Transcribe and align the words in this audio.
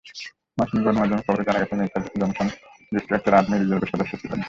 মার্কিন 0.57 0.81
গণমাধ্যমের 0.85 1.25
খবরে 1.27 1.43
জানা 1.47 1.59
গেছে, 1.61 1.75
মিকাহ 1.75 2.03
জনসন 2.21 2.47
যুক্তরাষ্ট্রের 2.91 3.37
আর্মি 3.39 3.55
রিজার্ভের 3.55 3.91
সদস্য 3.93 4.13
ছিলেন। 4.21 4.39